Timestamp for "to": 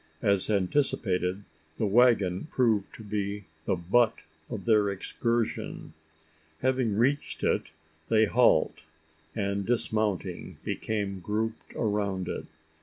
2.95-3.03